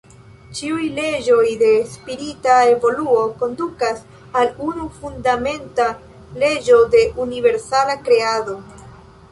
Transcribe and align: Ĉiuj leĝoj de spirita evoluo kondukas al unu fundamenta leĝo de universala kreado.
Ĉiuj 0.59 0.85
leĝoj 0.99 1.43
de 1.59 1.69
spirita 1.91 2.55
evoluo 2.71 3.19
kondukas 3.43 4.01
al 4.41 4.51
unu 4.71 4.89
fundamenta 4.97 5.87
leĝo 6.45 6.83
de 6.97 7.05
universala 7.29 8.01
kreado. 8.09 8.61